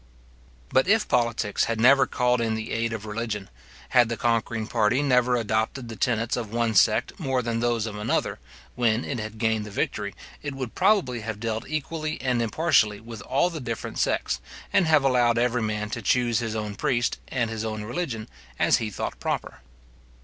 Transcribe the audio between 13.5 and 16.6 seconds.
the different sects, and have allowed every man to choose his